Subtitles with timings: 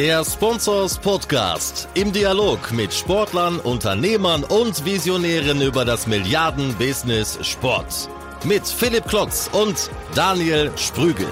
[0.00, 8.08] Der Sponsors Podcast im Dialog mit Sportlern, Unternehmern und Visionären über das Milliarden-Business Sport.
[8.42, 11.26] Mit Philipp Klotz und Daniel Sprügel.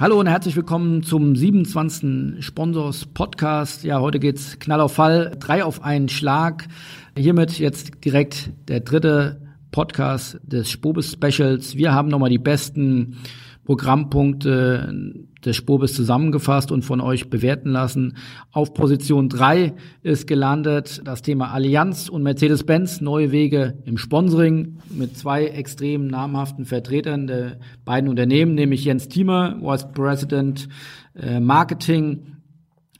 [0.00, 2.42] Hallo und herzlich willkommen zum 27.
[2.42, 3.84] Sponsors Podcast.
[3.84, 6.68] Ja, heute geht's knall auf Fall, drei auf einen Schlag.
[7.18, 9.42] Hiermit jetzt direkt der dritte
[9.72, 11.76] Podcast des Spobis Specials.
[11.76, 13.18] Wir haben nochmal die besten
[13.70, 14.92] Programmpunkte
[15.44, 18.16] des Spobis zusammengefasst und von euch bewerten lassen.
[18.50, 25.16] Auf Position drei ist gelandet das Thema Allianz und Mercedes-Benz, neue Wege im Sponsoring mit
[25.16, 30.68] zwei extrem namhaften Vertretern der beiden Unternehmen, nämlich Jens Thiemer, Vice President
[31.14, 32.40] äh, Marketing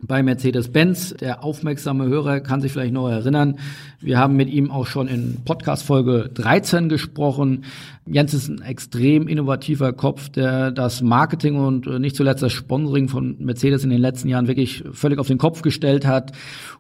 [0.03, 1.15] bei Mercedes-Benz.
[1.15, 3.57] Der aufmerksame Hörer kann sich vielleicht noch erinnern.
[4.03, 7.65] Wir haben mit ihm auch schon in Podcast Folge 13 gesprochen.
[8.07, 13.37] Jens ist ein extrem innovativer Kopf, der das Marketing und nicht zuletzt das Sponsoring von
[13.41, 16.33] Mercedes in den letzten Jahren wirklich völlig auf den Kopf gestellt hat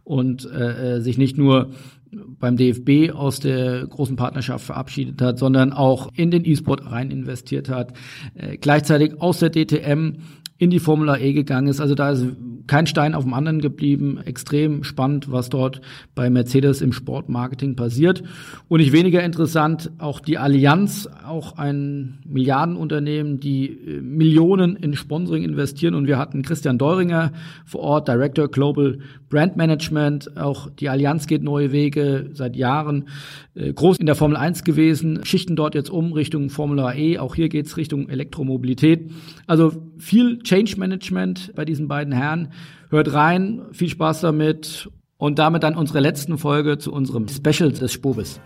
[0.02, 1.72] und äh, äh sich nicht nur
[2.10, 7.68] beim DFB aus der großen Partnerschaft verabschiedet hat, sondern auch in den E-Sport rein investiert
[7.68, 7.92] hat,
[8.34, 10.14] äh, gleichzeitig aus der DTM
[10.60, 11.80] in die Formula E gegangen ist.
[11.80, 12.26] Also da ist
[12.66, 14.20] kein Stein auf dem anderen geblieben.
[14.24, 15.80] Extrem spannend, was dort
[16.14, 18.22] bei Mercedes im Sportmarketing passiert.
[18.68, 25.42] Und nicht weniger interessant, auch die Allianz, auch ein Milliardenunternehmen, die äh, Millionen in Sponsoring
[25.42, 25.94] investieren.
[25.94, 27.32] Und wir hatten Christian Deuringer
[27.64, 30.36] vor Ort, Director Global Brand Management.
[30.36, 33.08] Auch die Allianz geht neue Wege seit Jahren.
[33.56, 37.18] Äh, groß in der Formel 1 gewesen, schichten dort jetzt um Richtung Formula E.
[37.18, 39.10] Auch hier geht's Richtung Elektromobilität.
[39.48, 42.52] Also viel Change Management bei diesen beiden Herren.
[42.90, 44.88] Hört rein, viel Spaß damit
[45.20, 48.40] und damit dann unsere letzten Folge zu unserem Special des Spobis.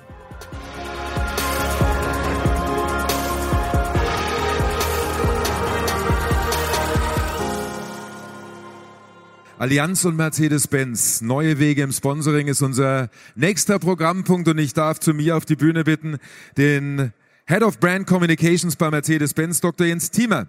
[9.56, 11.22] Allianz und Mercedes-Benz.
[11.22, 15.56] Neue Wege im Sponsoring ist unser nächster Programmpunkt und ich darf zu mir auf die
[15.56, 16.18] Bühne bitten
[16.58, 17.12] den
[17.46, 19.86] Head of Brand Communications bei Mercedes-Benz, Dr.
[19.86, 20.48] Jens Thiemer.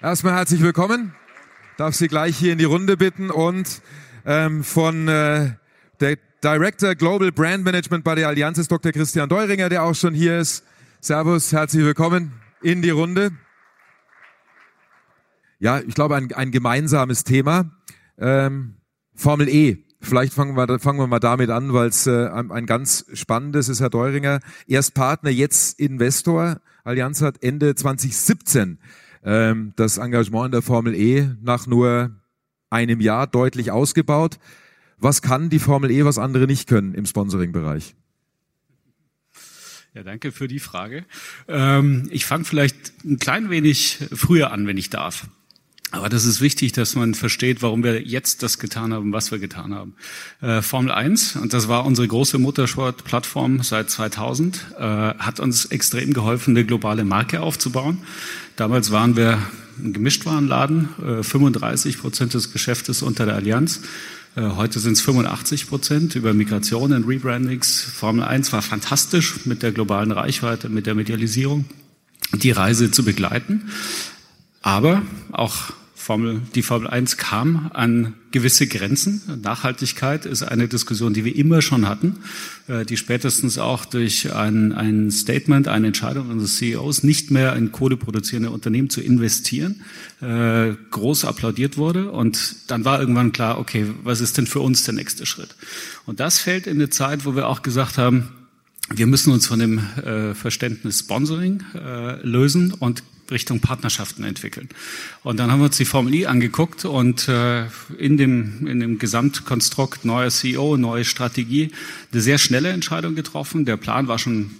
[0.00, 1.14] Erstmal herzlich willkommen.
[1.78, 3.82] Darf Sie gleich hier in die Runde bitten und
[4.26, 5.52] ähm, von äh,
[6.00, 8.90] der Director Global Brand Management bei der Allianz ist Dr.
[8.90, 10.64] Christian Deuringer, der auch schon hier ist.
[11.00, 13.30] Servus, herzlich willkommen in die Runde.
[15.60, 17.70] Ja, ich glaube, ein, ein gemeinsames Thema.
[18.18, 18.78] Ähm,
[19.14, 19.84] Formel E.
[20.00, 23.68] Vielleicht fangen wir, fangen wir mal damit an, weil es äh, ein, ein ganz spannendes
[23.68, 24.40] ist, Herr Deuringer.
[24.66, 26.60] Erst Partner, jetzt Investor.
[26.82, 28.80] Allianz hat Ende 2017
[29.24, 32.10] ähm, das Engagement in der Formel E nach nur
[32.70, 34.38] einem Jahr deutlich ausgebaut.
[34.98, 37.94] Was kann die Formel E, was andere nicht können im Sponsoring-Bereich?
[39.94, 41.04] Ja, danke für die Frage.
[41.48, 45.28] Ähm, ich fange vielleicht ein klein wenig früher an, wenn ich darf.
[45.90, 49.38] Aber das ist wichtig, dass man versteht, warum wir jetzt das getan haben, was wir
[49.38, 49.94] getan haben.
[50.42, 56.12] Äh, Formel 1, und das war unsere große Motorsport-Plattform seit 2000, äh, hat uns extrem
[56.12, 58.02] geholfen, eine globale Marke aufzubauen.
[58.58, 59.40] Damals waren wir
[59.78, 60.88] ein Gemischtwarenladen,
[61.20, 63.82] äh, 35 Prozent des Geschäftes unter der Allianz.
[64.34, 67.82] Äh, heute sind es 85 Prozent über Migrationen, Rebrandings.
[67.82, 71.66] Formel 1 war fantastisch mit der globalen Reichweite, mit der Medialisierung,
[72.32, 73.70] die Reise zu begleiten.
[74.60, 79.20] Aber auch Formel, die Formel 1 kam an gewisse Grenzen.
[79.42, 82.20] Nachhaltigkeit ist eine Diskussion, die wir immer schon hatten,
[82.68, 87.72] äh, die spätestens auch durch ein, ein Statement, eine Entscheidung unseres CEOs, nicht mehr in
[87.72, 89.82] kohdeproduzierende Unternehmen zu investieren,
[90.22, 92.12] äh, groß applaudiert wurde.
[92.12, 95.56] Und dann war irgendwann klar, okay, was ist denn für uns der nächste Schritt?
[96.06, 98.28] Und das fällt in eine Zeit, wo wir auch gesagt haben,
[98.94, 101.62] wir müssen uns von dem äh, Verständnis Sponsoring
[102.22, 104.68] lösen und Richtung Partnerschaften entwickeln.
[105.22, 107.66] Und dann haben wir uns die Formel I angeguckt und äh,
[107.98, 111.70] in, dem, in dem Gesamtkonstrukt neuer CEO, neue Strategie,
[112.12, 113.64] eine sehr schnelle Entscheidung getroffen.
[113.64, 114.50] Der Plan war schon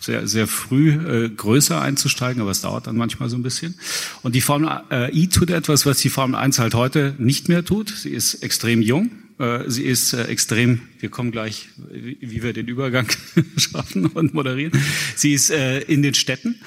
[0.00, 3.74] sehr, sehr früh äh, größer einzusteigen, aber es dauert dann manchmal so ein bisschen.
[4.22, 7.64] Und die Formel äh, I tut etwas, was die Formel 1 halt heute nicht mehr
[7.64, 7.90] tut.
[7.90, 9.10] Sie ist extrem jung.
[9.40, 13.08] Äh, sie ist äh, extrem, wir kommen gleich, wie wir den Übergang
[13.56, 14.72] schaffen und moderieren.
[15.16, 16.60] Sie ist äh, in den Städten.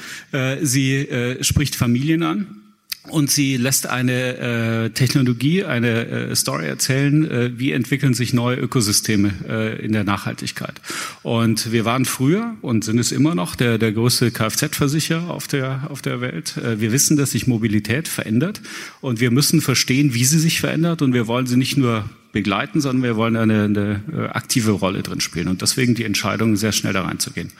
[0.61, 2.62] Sie spricht Familien an.
[3.09, 4.37] Und sie lässt eine
[4.85, 10.05] äh, Technologie, eine äh, Story erzählen, äh, wie entwickeln sich neue Ökosysteme äh, in der
[10.05, 10.79] Nachhaltigkeit.
[11.21, 15.87] Und wir waren früher und sind es immer noch der, der größte Kfz-Versicherer auf der,
[15.89, 16.55] auf der Welt.
[16.55, 18.61] Äh, wir wissen, dass sich Mobilität verändert
[19.01, 22.79] und wir müssen verstehen, wie sie sich verändert und wir wollen sie nicht nur begleiten,
[22.79, 26.71] sondern wir wollen eine, eine äh, aktive Rolle drin spielen und deswegen die Entscheidung, sehr
[26.71, 27.51] schnell da reinzugehen.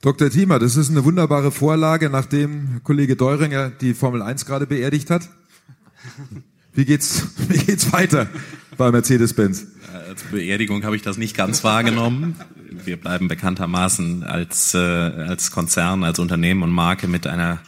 [0.00, 0.30] Dr.
[0.30, 5.28] Thiemer, das ist eine wunderbare Vorlage, nachdem Kollege Deuringer die Formel 1 gerade beerdigt hat.
[6.72, 8.28] Wie geht's, wie geht's weiter
[8.76, 9.66] bei Mercedes-Benz?
[9.92, 12.36] Als Beerdigung habe ich das nicht ganz wahrgenommen.
[12.84, 17.60] Wir bleiben bekanntermaßen als, äh, als Konzern, als Unternehmen und Marke mit einer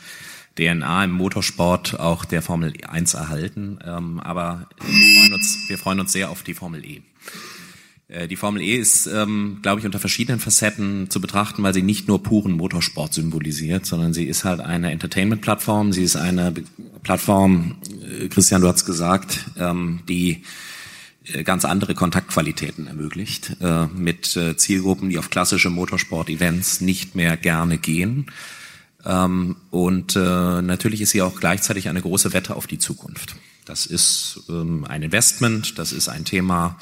[0.56, 3.81] DNA im Motorsport auch der Formel 1 erhalten.
[3.85, 7.03] Ähm, aber wir freuen, uns, wir freuen uns sehr auf die Formel E.
[8.10, 11.82] Äh, die Formel E ist, ähm, glaube ich, unter verschiedenen Facetten zu betrachten, weil sie
[11.82, 15.92] nicht nur puren Motorsport symbolisiert, sondern sie ist halt eine Entertainment-Plattform.
[15.92, 16.52] Sie ist eine
[17.02, 20.42] Plattform, äh, Christian, du hast gesagt, ähm, die
[21.32, 27.78] äh, ganz andere Kontaktqualitäten ermöglicht, äh, mit Zielgruppen, die auf klassische Motorsport-Events nicht mehr gerne
[27.78, 28.26] gehen.
[29.04, 30.18] Ähm, und äh,
[30.62, 33.36] natürlich ist sie auch gleichzeitig eine große Wette auf die Zukunft.
[33.64, 36.76] Das ist ähm, ein Investment, das ist ein Thema,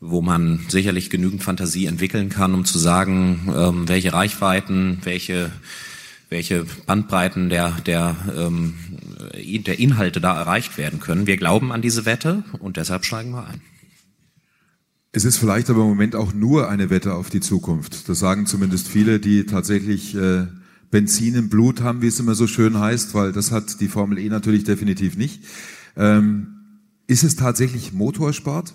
[0.00, 5.50] wo man sicherlich genügend Fantasie entwickeln kann, um zu sagen, ähm, welche Reichweiten, welche
[6.30, 8.74] welche Bandbreiten der, der, ähm,
[9.34, 11.26] der Inhalte da erreicht werden können.
[11.26, 13.60] Wir glauben an diese Wette und deshalb steigen wir ein.
[15.12, 18.08] Es ist vielleicht aber im Moment auch nur eine Wette auf die Zukunft.
[18.08, 20.46] Das sagen zumindest viele, die tatsächlich äh,
[20.92, 24.18] Benzin im Blut haben, wie es immer so schön heißt, weil das hat die Formel
[24.18, 25.42] E natürlich definitiv nicht.
[25.96, 26.46] Ähm,
[27.08, 28.74] ist es tatsächlich Motorsport?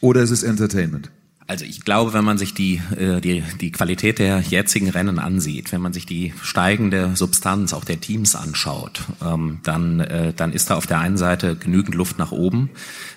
[0.00, 1.10] Oder ist es Entertainment?
[1.48, 5.72] Also ich glaube, wenn man sich die, äh, die, die Qualität der jetzigen Rennen ansieht,
[5.72, 10.68] wenn man sich die steigende Substanz auch der Teams anschaut, ähm, dann, äh, dann ist
[10.68, 12.68] da auf der einen Seite genügend Luft nach oben.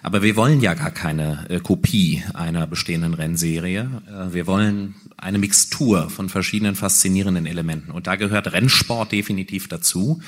[0.02, 4.02] Aber wir wollen ja gar keine äh, Kopie einer bestehenden Rennserie.
[4.32, 7.92] Wir wollen eine Mixtur von verschiedenen faszinierenden Elementen.
[7.92, 10.22] Und da gehört Rennsport definitiv dazu.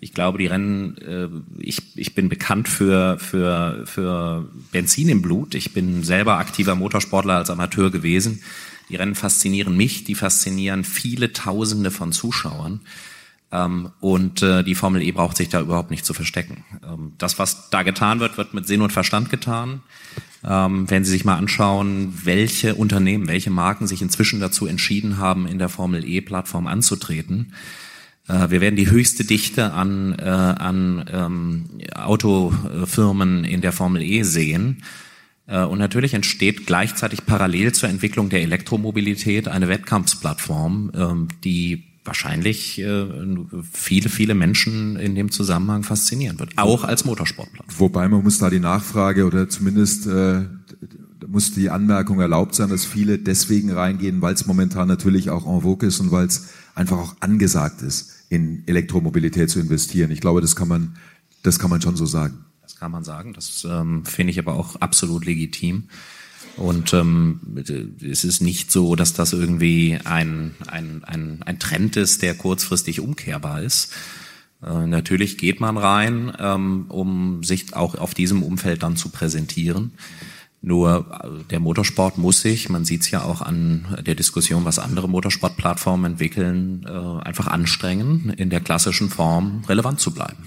[0.00, 1.28] Ich glaube, die Rennen, äh,
[1.58, 5.54] ich, ich bin bekannt für, für, für Benzin im Blut.
[5.54, 8.42] Ich bin selber aktiver Motorsportler als Amateur gewesen.
[8.88, 12.80] Die Rennen faszinieren mich, die faszinieren viele Tausende von Zuschauern.
[13.52, 16.64] Ähm, und äh, die Formel E braucht sich da überhaupt nicht zu verstecken.
[16.84, 19.82] Ähm, das, was da getan wird, wird mit Sinn und Verstand getan.
[20.44, 25.46] Ähm, wenn Sie sich mal anschauen, welche Unternehmen, welche Marken sich inzwischen dazu entschieden haben,
[25.46, 27.52] in der Formel E-Plattform anzutreten,
[28.28, 31.64] wir werden die höchste Dichte an, äh, an ähm,
[31.94, 34.82] Autofirmen in der Formel E sehen.
[35.46, 42.80] Äh, und natürlich entsteht gleichzeitig parallel zur Entwicklung der Elektromobilität eine Wettkampfsplattform, ähm, die wahrscheinlich
[42.80, 43.06] äh,
[43.72, 47.78] viele, viele Menschen in dem Zusammenhang faszinieren wird, auch als Motorsportplattform.
[47.80, 50.42] Wobei man muss da die Nachfrage oder zumindest äh,
[51.26, 55.62] muss die Anmerkung erlaubt sein, dass viele deswegen reingehen, weil es momentan natürlich auch en
[55.62, 60.10] vogue ist und weil es einfach auch angesagt ist in Elektromobilität zu investieren.
[60.10, 60.96] Ich glaube, das kann man,
[61.42, 62.44] das kann man schon so sagen.
[62.62, 63.32] Das kann man sagen.
[63.32, 65.84] Das ähm, finde ich aber auch absolut legitim.
[66.56, 67.40] Und ähm,
[68.02, 73.00] es ist nicht so, dass das irgendwie ein, ein, ein, ein Trend ist, der kurzfristig
[73.00, 73.92] umkehrbar ist.
[74.62, 79.92] Äh, natürlich geht man rein, ähm, um sich auch auf diesem Umfeld dann zu präsentieren.
[80.66, 84.80] Nur äh, der Motorsport muss sich, man sieht es ja auch an der Diskussion, was
[84.80, 90.42] andere Motorsportplattformen entwickeln, äh, einfach anstrengen, in der klassischen Form relevant zu bleiben.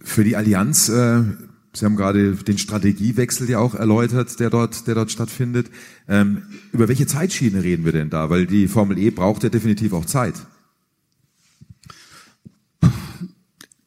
[0.00, 1.24] Für die Allianz, äh,
[1.72, 5.68] Sie haben gerade den Strategiewechsel ja auch erläutert, der dort, der dort stattfindet.
[6.08, 6.42] Ähm,
[6.72, 8.30] über welche Zeitschiene reden wir denn da?
[8.30, 10.34] Weil die Formel E braucht ja definitiv auch Zeit.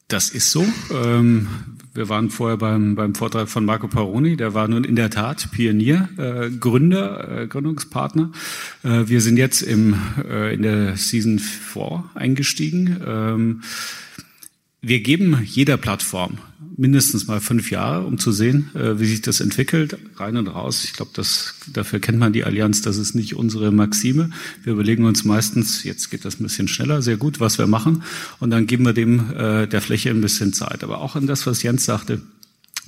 [0.10, 0.66] Das ist so.
[0.94, 1.48] Ähm,
[1.94, 5.50] wir waren vorher beim, beim Vortrag von Marco Paroni, der war nun in der Tat
[5.52, 8.32] Pionier, äh, Gründer, äh, Gründungspartner.
[8.84, 9.96] Äh, wir sind jetzt im,
[10.30, 13.02] äh, in der Season 4 eingestiegen.
[13.06, 13.62] Ähm,
[14.82, 16.40] wir geben jeder Plattform
[16.78, 20.84] mindestens mal fünf Jahre, um zu sehen, äh, wie sich das entwickelt, rein und raus.
[20.84, 21.12] Ich glaube,
[21.74, 24.32] dafür kennt man die Allianz, das ist nicht unsere Maxime.
[24.64, 28.04] Wir überlegen uns meistens, jetzt geht das ein bisschen schneller, sehr gut, was wir machen,
[28.40, 30.84] und dann geben wir dem äh, der Fläche ein bisschen Zeit.
[30.84, 32.22] Aber auch an das, was Jens sagte,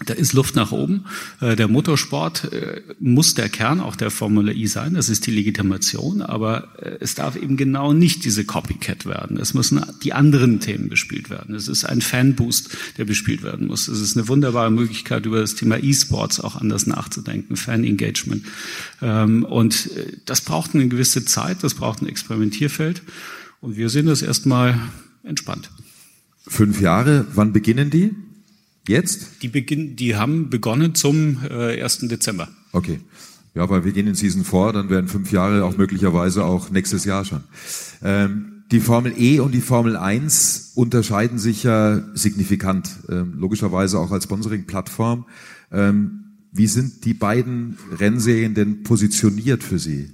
[0.06, 1.06] da ist Luft nach oben.
[1.42, 4.94] Äh, der Motorsport äh, muss der Kern auch der Formel E sein.
[4.94, 6.22] Das ist die Legitimation.
[6.22, 9.38] Aber äh, es darf eben genau nicht diese Copycat werden.
[9.38, 11.56] Es müssen die anderen Themen bespielt werden.
[11.56, 13.88] Es ist ein Fanboost, der bespielt werden muss.
[13.88, 17.56] Es ist eine wunderbare Möglichkeit, über das Thema E-Sports auch anders nachzudenken.
[17.56, 18.46] Fan-Engagement.
[19.02, 19.90] Ähm, und
[20.26, 21.64] das braucht eine gewisse Zeit.
[21.64, 23.02] Das braucht ein Experimentierfeld.
[23.62, 24.80] Und wir sehen das erstmal
[25.24, 25.70] entspannt.
[26.48, 27.26] Fünf Jahre.
[27.34, 28.12] Wann beginnen die?
[28.88, 29.42] Jetzt?
[29.42, 32.00] Die, beginn, die haben begonnen zum äh, 1.
[32.10, 32.50] Dezember.
[32.72, 33.00] Okay.
[33.56, 37.06] Ja, weil wir gehen in Season 4, dann werden fünf Jahre auch möglicherweise auch nächstes
[37.06, 37.44] Jahr schon.
[38.04, 44.12] Ähm, die Formel E und die Formel 1 unterscheiden sich ja signifikant, ähm, logischerweise auch
[44.12, 45.26] als Sponsoring-Plattform.
[45.72, 50.12] Ähm, wie sind die beiden Rennserien denn positioniert für Sie?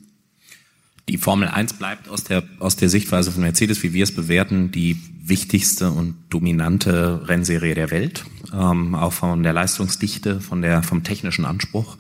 [1.10, 4.70] Die Formel 1 bleibt aus der, aus der Sichtweise von Mercedes, wie wir es bewerten,
[4.70, 11.04] die wichtigste und dominante Rennserie der Welt, ähm, auch von der Leistungsdichte, von der, vom
[11.04, 11.98] technischen Anspruch.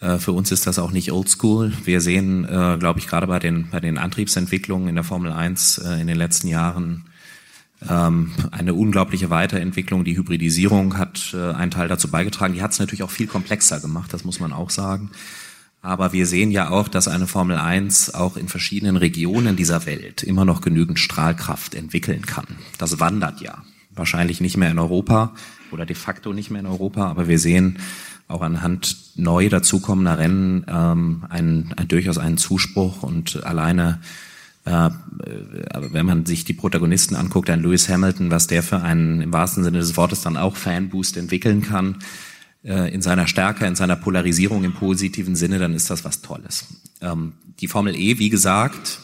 [0.00, 1.74] Äh, für uns ist das auch nicht oldschool.
[1.84, 5.76] Wir sehen, äh, glaube ich, gerade bei den, bei den Antriebsentwicklungen in der Formel 1
[5.76, 7.04] äh, in den letzten Jahren
[7.86, 10.04] ähm, eine unglaubliche Weiterentwicklung.
[10.04, 12.54] Die Hybridisierung hat äh, einen Teil dazu beigetragen.
[12.54, 15.10] Die hat es natürlich auch viel komplexer gemacht, das muss man auch sagen.
[15.86, 20.24] Aber wir sehen ja auch, dass eine Formel 1 auch in verschiedenen Regionen dieser Welt
[20.24, 22.46] immer noch genügend Strahlkraft entwickeln kann.
[22.76, 23.62] Das wandert ja.
[23.94, 25.32] Wahrscheinlich nicht mehr in Europa
[25.70, 27.78] oder de facto nicht mehr in Europa, aber wir sehen
[28.26, 34.00] auch anhand neu dazukommender Rennen ähm, einen, einen, durchaus einen Zuspruch und alleine
[34.64, 34.90] äh,
[35.92, 39.62] wenn man sich die Protagonisten anguckt, ein Lewis Hamilton, was der für einen im wahrsten
[39.62, 41.98] Sinne des Wortes dann auch Fanboost entwickeln kann,
[42.66, 46.66] äh, in seiner Stärke, in seiner Polarisierung im positiven Sinne, dann ist das was Tolles.
[47.00, 49.00] Ähm, die Formel E, wie gesagt,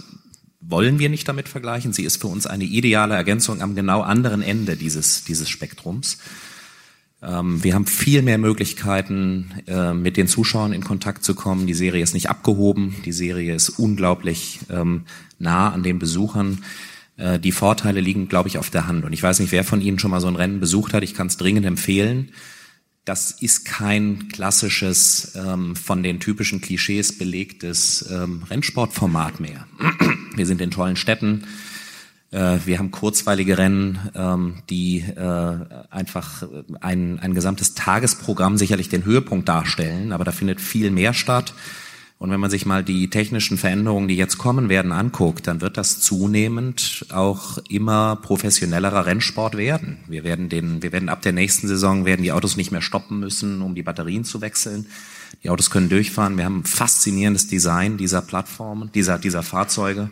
[0.60, 1.92] wollen wir nicht damit vergleichen.
[1.92, 6.18] Sie ist für uns eine ideale Ergänzung am genau anderen Ende dieses, dieses Spektrums.
[7.22, 11.68] Ähm, wir haben viel mehr Möglichkeiten, äh, mit den Zuschauern in Kontakt zu kommen.
[11.68, 12.96] Die Serie ist nicht abgehoben.
[13.04, 15.02] Die Serie ist unglaublich ähm,
[15.38, 16.64] nah an den Besuchern.
[17.16, 19.04] Äh, die Vorteile liegen, glaube ich, auf der Hand.
[19.04, 21.04] Und ich weiß nicht, wer von Ihnen schon mal so ein Rennen besucht hat.
[21.04, 22.32] Ich kann es dringend empfehlen
[23.04, 29.66] das ist kein klassisches, ähm, von den typischen Klischees belegtes ähm, Rennsportformat mehr.
[30.36, 31.44] Wir sind in tollen Städten.
[32.30, 35.58] Äh, wir haben kurzweilige Rennen, ähm, die äh,
[35.90, 36.42] einfach
[36.80, 41.52] ein, ein gesamtes Tagesprogramm sicherlich den Höhepunkt darstellen, aber da findet viel mehr statt.
[42.22, 45.76] Und wenn man sich mal die technischen Veränderungen, die jetzt kommen werden, anguckt, dann wird
[45.76, 49.96] das zunehmend auch immer professionellerer Rennsport werden.
[50.06, 53.18] Wir werden den, wir werden ab der nächsten Saison werden die Autos nicht mehr stoppen
[53.18, 54.86] müssen, um die Batterien zu wechseln.
[55.42, 56.36] Die Autos können durchfahren.
[56.36, 60.08] Wir haben ein faszinierendes Design dieser Plattformen, dieser, dieser Fahrzeuge.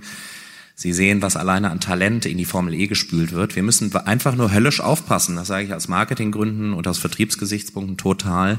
[0.74, 3.54] Sie sehen, was alleine an Talent in die Formel E gespült wird.
[3.54, 5.36] Wir müssen einfach nur höllisch aufpassen.
[5.36, 8.58] Das sage ich aus Marketinggründen und aus Vertriebsgesichtspunkten total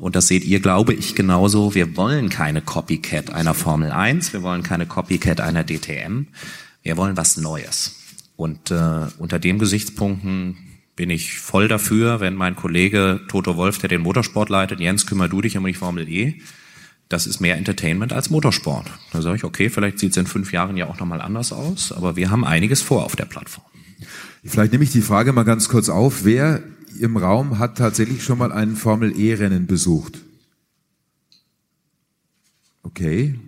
[0.00, 1.74] und das seht ihr, glaube ich, genauso.
[1.74, 6.28] Wir wollen keine Copycat einer Formel 1, wir wollen keine Copycat einer DTM.
[6.82, 7.96] Wir wollen was Neues.
[8.34, 10.56] Und äh, unter dem Gesichtspunkten
[10.96, 15.28] bin ich voll dafür, wenn mein Kollege Toto Wolf, der den Motorsport leitet, Jens, kümmer
[15.28, 16.40] du dich um die Formel E.
[17.10, 18.86] Das ist mehr Entertainment als Motorsport.
[19.12, 21.92] Da sage ich, okay, vielleicht sieht es in fünf Jahren ja auch nochmal anders aus,
[21.92, 23.66] aber wir haben einiges vor auf der Plattform.
[24.44, 26.24] Vielleicht nehme ich die Frage mal ganz kurz auf.
[26.24, 26.62] Wer
[27.00, 30.20] im Raum hat tatsächlich schon mal ein Formel E-Rennen besucht.
[32.82, 33.38] Okay.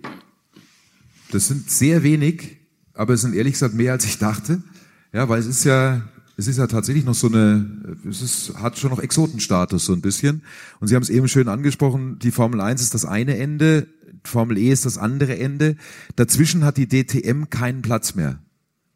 [1.31, 2.57] Das sind sehr wenig,
[2.93, 4.61] aber es sind ehrlich gesagt mehr als ich dachte.
[5.11, 6.07] Ja, weil es ist ja,
[6.37, 10.01] es ist ja tatsächlich noch so eine, es ist, hat schon noch Exotenstatus so ein
[10.01, 10.43] bisschen.
[10.79, 13.87] Und Sie haben es eben schön angesprochen, die Formel 1 ist das eine Ende,
[14.23, 15.75] Formel E ist das andere Ende.
[16.15, 18.39] Dazwischen hat die DTM keinen Platz mehr.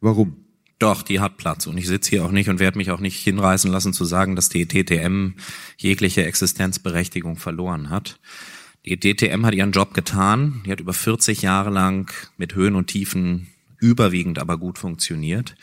[0.00, 0.47] Warum?
[0.78, 1.66] Doch, die hat Platz.
[1.66, 4.36] Und ich sitze hier auch nicht und werde mich auch nicht hinreißen lassen zu sagen,
[4.36, 5.34] dass die DTM
[5.76, 8.20] jegliche Existenzberechtigung verloren hat.
[8.84, 10.62] Die DTM hat ihren Job getan.
[10.64, 13.48] Die hat über 40 Jahre lang mit Höhen und Tiefen
[13.80, 15.56] überwiegend aber gut funktioniert.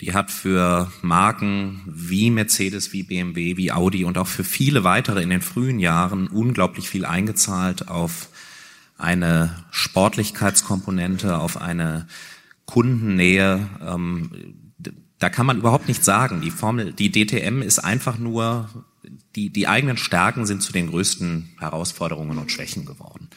[0.00, 5.22] Die hat für Marken wie Mercedes, wie BMW, wie Audi und auch für viele weitere
[5.22, 8.28] in den frühen Jahren unglaublich viel eingezahlt auf
[8.98, 12.06] eine Sportlichkeitskomponente, auf eine
[12.66, 14.30] Kundennähe, ähm,
[15.18, 16.40] da kann man überhaupt nichts sagen.
[16.42, 18.68] Die Formel, die DTM ist einfach nur,
[19.34, 23.28] die, die eigenen Stärken sind zu den größten Herausforderungen und Schwächen geworden.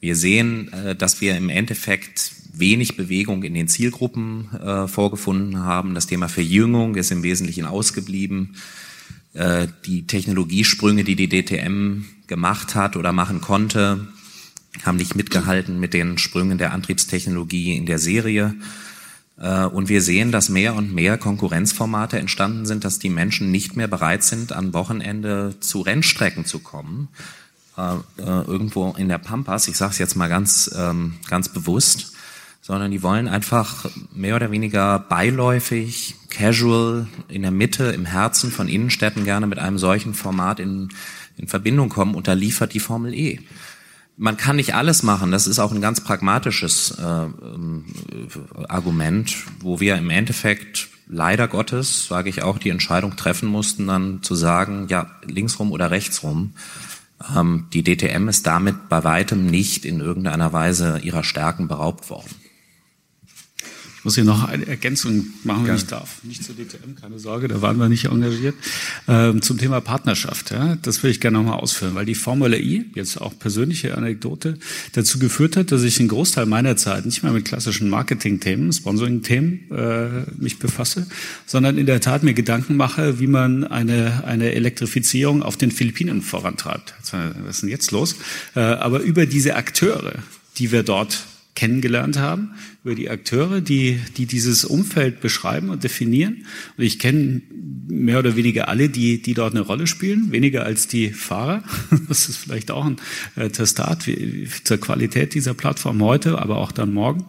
[0.00, 5.94] Wir sehen, äh, dass wir im Endeffekt wenig Bewegung in den Zielgruppen äh, vorgefunden haben.
[5.94, 8.56] Das Thema Verjüngung ist im Wesentlichen ausgeblieben.
[9.32, 14.08] Äh, die Technologiesprünge, die die DTM gemacht hat oder machen konnte,
[14.84, 18.54] haben nicht mitgehalten mit den Sprüngen der Antriebstechnologie in der Serie.
[19.40, 23.76] Äh, und wir sehen, dass mehr und mehr Konkurrenzformate entstanden sind, dass die Menschen nicht
[23.76, 27.08] mehr bereit sind, am Wochenende zu Rennstrecken zu kommen.
[27.76, 32.12] Äh, äh, irgendwo in der Pampas, ich sage es jetzt mal ganz, ähm, ganz bewusst,
[32.60, 38.68] sondern die wollen einfach mehr oder weniger beiläufig, casual, in der Mitte, im Herzen von
[38.68, 40.88] Innenstädten gerne mit einem solchen Format in,
[41.36, 42.14] in Verbindung kommen.
[42.14, 43.38] Und da liefert die Formel E
[44.18, 45.30] man kann nicht alles machen.
[45.30, 47.84] Das ist auch ein ganz pragmatisches äh, ähm,
[48.68, 54.22] Argument, wo wir im Endeffekt leider Gottes, sage ich auch, die Entscheidung treffen mussten, dann
[54.22, 56.54] zu sagen, ja, linksrum oder rechtsrum.
[57.34, 62.34] Ähm, die DTM ist damit bei weitem nicht in irgendeiner Weise ihrer Stärken beraubt worden.
[64.08, 66.24] Muss hier noch eine Ergänzung machen, wenn ich darf.
[66.24, 68.54] Nicht zur DTM, keine Sorge, da waren wir nicht engagiert.
[69.06, 72.86] Ähm, zum Thema Partnerschaft, ja, das will ich gerne nochmal ausführen, weil die Formula I,
[72.94, 74.56] jetzt auch persönliche Anekdote,
[74.92, 79.70] dazu geführt hat, dass ich einen Großteil meiner Zeit nicht mehr mit klassischen Marketing-Themen, Sponsoring-Themen
[79.72, 81.06] äh, mich befasse,
[81.44, 86.22] sondern in der Tat mir Gedanken mache, wie man eine, eine Elektrifizierung auf den Philippinen
[86.22, 86.94] vorantreibt.
[87.02, 88.16] Was ist denn jetzt los?
[88.56, 90.14] Äh, aber über diese Akteure,
[90.56, 91.26] die wir dort
[91.58, 92.52] kennengelernt haben,
[92.88, 96.46] über die Akteure, die, die dieses Umfeld beschreiben und definieren.
[96.78, 97.42] Und ich kenne
[97.86, 101.62] mehr oder weniger alle, die, die dort eine Rolle spielen, weniger als die Fahrer.
[102.08, 102.96] Das ist vielleicht auch ein
[103.36, 104.06] äh, Testat
[104.64, 107.26] zur Qualität dieser Plattform heute, aber auch dann morgen.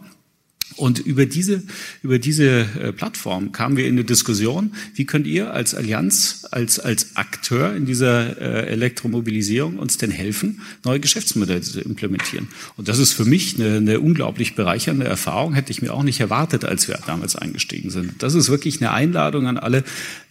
[0.76, 1.62] Und über diese,
[2.02, 6.78] über diese äh, Plattform kamen wir in eine Diskussion, wie könnt ihr als Allianz, als,
[6.78, 12.48] als Akteur in dieser äh, Elektromobilisierung uns denn helfen, neue Geschäftsmodelle zu implementieren?
[12.76, 16.20] Und das ist für mich eine, eine unglaublich bereichernde Erfahrung, hätte ich mir auch nicht
[16.20, 18.22] erwartet, als wir damals eingestiegen sind.
[18.22, 19.84] Das ist wirklich eine Einladung an alle,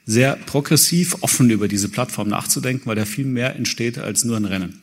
[0.05, 4.45] sehr progressiv, offen über diese Plattform nachzudenken, weil da viel mehr entsteht als nur ein
[4.45, 4.81] Rennen.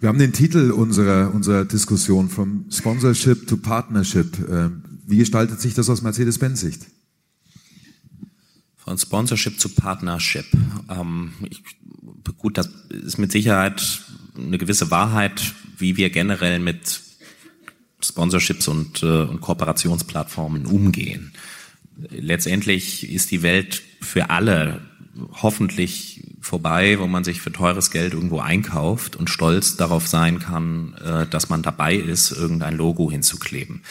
[0.00, 4.38] Wir haben den Titel unserer, unserer Diskussion vom Sponsorship to Partnership.
[4.48, 6.86] Ähm, wie gestaltet sich das aus Mercedes-Benz-Sicht?
[8.76, 10.46] Von Sponsorship zu Partnership.
[10.88, 11.62] Ähm, ich,
[12.38, 14.02] gut, das ist mit Sicherheit
[14.36, 17.00] eine gewisse Wahrheit, wie wir generell mit
[18.00, 21.32] Sponsorships und, äh, und Kooperationsplattformen umgehen.
[22.10, 24.80] Letztendlich ist die Welt für alle
[25.32, 26.17] hoffentlich
[26.48, 31.26] vorbei, wo man sich für teures Geld irgendwo einkauft und stolz darauf sein kann, äh,
[31.26, 33.82] dass man dabei ist, irgendein Logo hinzukleben.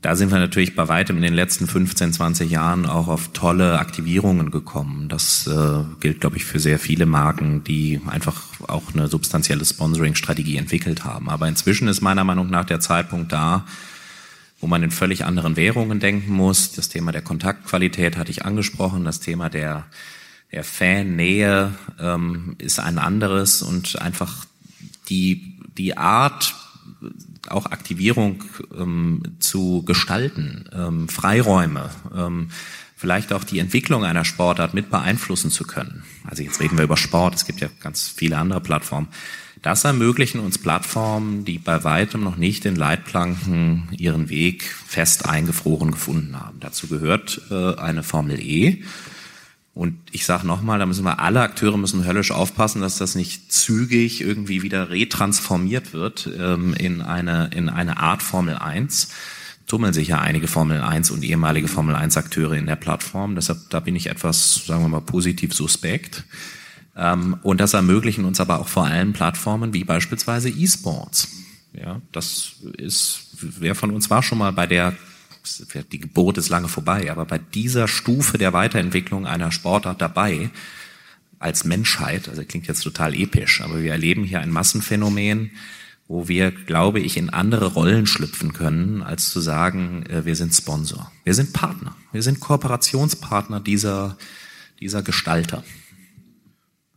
[0.00, 3.80] Da sind wir natürlich bei weitem in den letzten 15, 20 Jahren auch auf tolle
[3.80, 5.08] Aktivierungen gekommen.
[5.08, 10.56] Das äh, gilt, glaube ich, für sehr viele Marken, die einfach auch eine substanzielle Sponsoring-Strategie
[10.56, 11.28] entwickelt haben.
[11.28, 13.64] Aber inzwischen ist meiner Meinung nach der Zeitpunkt da,
[14.60, 16.70] wo man in völlig anderen Währungen denken muss.
[16.72, 19.86] Das Thema der Kontaktqualität hatte ich angesprochen, das Thema der
[20.52, 24.46] der Fannähe ähm, ist ein anderes und einfach
[25.08, 26.54] die, die Art,
[27.48, 28.44] auch Aktivierung
[28.76, 32.50] ähm, zu gestalten, ähm, Freiräume, ähm,
[32.96, 36.02] vielleicht auch die Entwicklung einer Sportart mit beeinflussen zu können.
[36.24, 39.08] Also jetzt reden wir über Sport, es gibt ja ganz viele andere Plattformen.
[39.62, 45.90] Das ermöglichen uns Plattformen, die bei weitem noch nicht in Leitplanken ihren Weg fest eingefroren
[45.90, 46.60] gefunden haben.
[46.60, 48.84] Dazu gehört äh, eine Formel E,
[49.78, 53.52] und ich sage nochmal, da müssen wir alle Akteure müssen höllisch aufpassen, dass das nicht
[53.52, 59.10] zügig irgendwie wieder retransformiert wird ähm, in eine in eine Art Formel 1.
[59.68, 63.36] Tummeln sich ja einige Formel 1 und ehemalige Formel 1 Akteure in der Plattform.
[63.36, 66.24] Deshalb da bin ich etwas, sagen wir mal, positiv suspekt.
[66.96, 71.28] Ähm, und das ermöglichen uns aber auch vor allem Plattformen wie beispielsweise E-Sports.
[71.72, 73.28] Ja, das ist,
[73.60, 74.96] wer von uns war schon mal bei der
[75.92, 80.50] die Geburt ist lange vorbei, aber bei dieser Stufe der Weiterentwicklung einer Sportart dabei,
[81.38, 85.52] als Menschheit, also klingt jetzt total episch, aber wir erleben hier ein Massenphänomen,
[86.08, 90.54] wo wir, glaube ich, in andere Rollen schlüpfen können, als zu sagen, äh, wir sind
[90.54, 91.12] Sponsor.
[91.22, 91.94] Wir sind Partner.
[92.12, 94.16] Wir sind Kooperationspartner dieser,
[94.80, 95.62] dieser Gestalter.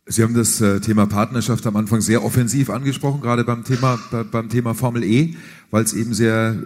[0.04, 4.00] Sie haben das äh, Thema Partnerschaft am Anfang sehr offensiv angesprochen, gerade beim Thema,
[4.32, 5.36] beim Thema Formel E,
[5.70, 6.56] weil es eben sehr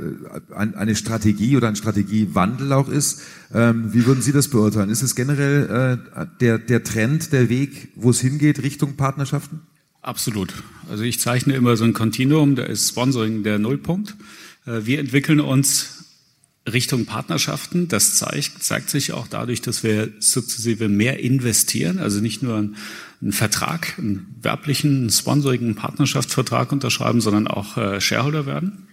[0.50, 3.20] äh, eine Strategie oder ein Strategiewandel auch ist.
[3.52, 4.88] Ähm, wie würden Sie das beurteilen?
[4.88, 9.60] Ist es generell äh, der, der Trend, der Weg, wo es hingeht, Richtung Partnerschaften?
[10.00, 10.54] Absolut.
[10.88, 14.14] Also ich zeichne immer so ein Kontinuum, da ist Sponsoring der Nullpunkt.
[14.64, 15.96] Wir entwickeln uns
[16.72, 17.88] Richtung Partnerschaften.
[17.88, 22.76] Das zeigt, zeigt sich auch dadurch, dass wir sukzessive mehr investieren, also nicht nur einen,
[23.20, 28.86] einen Vertrag, einen werblichen, einen sponsorigen Partnerschaftsvertrag unterschreiben, sondern auch äh, Shareholder werden.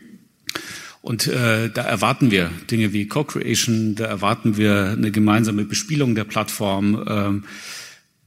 [1.02, 6.24] Und äh, da erwarten wir Dinge wie Co-Creation, da erwarten wir eine gemeinsame Bespielung der
[6.24, 7.04] Plattform.
[7.08, 7.44] Ähm,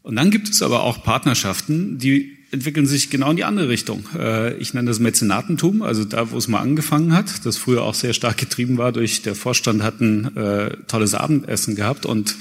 [0.03, 4.05] und dann gibt es aber auch Partnerschaften, die entwickeln sich genau in die andere Richtung.
[4.17, 7.95] Äh, ich nenne das Mäzenatentum, also da, wo es mal angefangen hat, das früher auch
[7.95, 12.37] sehr stark getrieben war durch der Vorstand hatten äh, tolles Abendessen gehabt und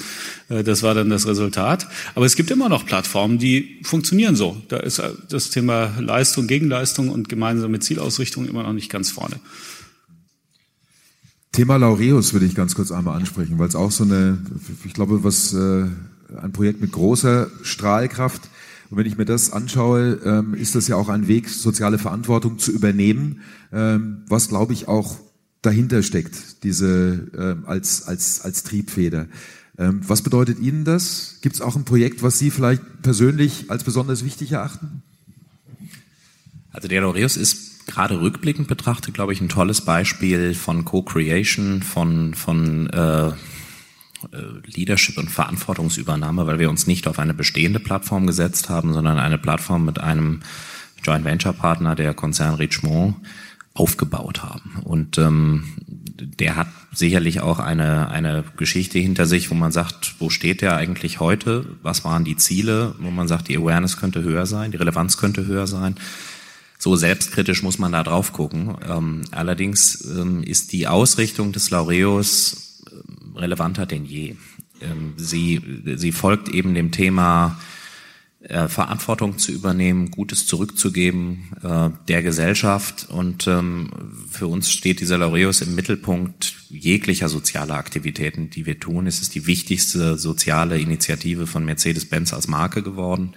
[0.49, 1.87] äh, das war dann das Resultat.
[2.13, 4.61] Aber es gibt immer noch Plattformen, die funktionieren so.
[4.67, 9.39] Da ist äh, das Thema Leistung, Gegenleistung und gemeinsame Zielausrichtung immer noch nicht ganz vorne.
[11.51, 14.37] Thema Laureus würde ich ganz kurz einmal ansprechen, weil es auch so eine,
[14.83, 15.85] ich glaube, was äh,
[16.41, 18.49] ein Projekt mit großer Strahlkraft
[18.89, 22.59] und wenn ich mir das anschaue, ähm, ist das ja auch ein Weg, soziale Verantwortung
[22.59, 23.41] zu übernehmen,
[23.73, 25.17] ähm, was glaube ich auch
[25.61, 29.27] dahinter steckt, diese ähm, als, als, als Triebfeder.
[29.77, 31.39] Ähm, was bedeutet Ihnen das?
[31.41, 35.01] Gibt es auch ein Projekt, was Sie vielleicht persönlich als besonders wichtig erachten?
[36.71, 42.33] Also der Laureus ist gerade rückblickend betrachtet, glaube ich, ein tolles Beispiel von Co-Creation, von,
[42.33, 43.31] von äh,
[44.65, 49.37] Leadership und Verantwortungsübernahme, weil wir uns nicht auf eine bestehende Plattform gesetzt haben, sondern eine
[49.37, 50.41] Plattform mit einem
[51.03, 53.15] Joint Venture Partner, der Konzern Richemont,
[53.73, 54.81] aufgebaut haben.
[54.83, 55.65] Und ähm,
[56.39, 60.77] der hat sicherlich auch eine, eine Geschichte hinter sich, wo man sagt, wo steht der
[60.77, 61.65] eigentlich heute?
[61.83, 62.95] Was waren die Ziele?
[62.99, 65.95] Wo man sagt, die Awareness könnte höher sein, die Relevanz könnte höher sein.
[66.79, 68.77] So selbstkritisch muss man da drauf gucken.
[68.87, 72.64] Ähm, allerdings ähm, ist die Ausrichtung des Laureus
[73.35, 74.35] relevanter denn je.
[74.81, 75.61] Ähm, sie,
[75.95, 77.59] sie folgt eben dem Thema
[78.47, 83.07] äh, Verantwortung zu übernehmen, Gutes zurückzugeben äh, der Gesellschaft.
[83.09, 83.89] Und ähm,
[84.29, 89.07] für uns steht dieser Laureus im Mittelpunkt jeglicher sozialer Aktivitäten, die wir tun.
[89.07, 93.33] Es ist die wichtigste soziale Initiative von Mercedes-Benz als Marke geworden.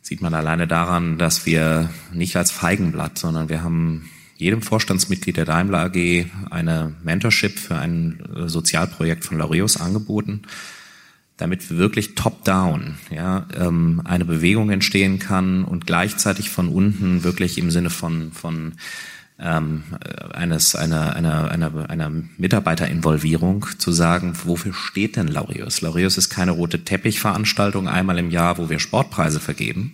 [0.00, 4.08] Sieht man alleine daran, dass wir nicht als Feigenblatt, sondern wir haben
[4.44, 10.42] jedem Vorstandsmitglied der Daimler AG eine Mentorship für ein äh, Sozialprojekt von Laureus angeboten
[11.36, 17.70] damit wirklich top-down ja, ähm, eine Bewegung entstehen kann und gleichzeitig von unten wirklich im
[17.70, 18.74] Sinne von, von
[19.40, 19.82] ähm,
[20.32, 25.80] eines einer, einer, einer, einer Mitarbeiterinvolvierung zu sagen, wofür steht denn Laureus?
[25.80, 29.92] Laureus ist keine rote Teppichveranstaltung einmal im Jahr, wo wir Sportpreise vergeben.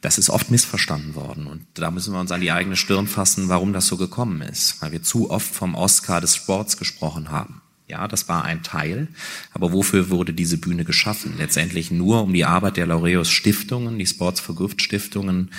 [0.00, 3.48] Das ist oft missverstanden worden und da müssen wir uns an die eigene Stirn fassen,
[3.48, 7.62] warum das so gekommen ist, weil wir zu oft vom Oscar des Sports gesprochen haben.
[7.88, 9.08] Ja, das war ein Teil.
[9.52, 11.34] Aber wofür wurde diese Bühne geschaffen?
[11.38, 15.50] Letztendlich nur, um die Arbeit der Laureus Stiftungen, die Sports for Gift Stiftungen,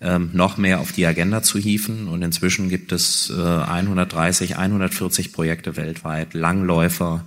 [0.00, 2.08] ähm, noch mehr auf die Agenda zu hieven.
[2.08, 7.26] Und inzwischen gibt es äh, 130, 140 Projekte weltweit, Langläufer,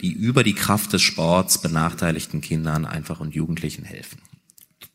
[0.00, 4.18] die über die Kraft des Sports benachteiligten Kindern einfach und Jugendlichen helfen.